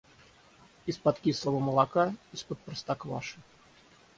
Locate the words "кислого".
1.19-1.59